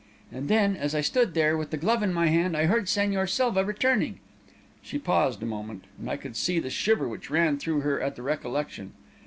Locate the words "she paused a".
4.81-5.45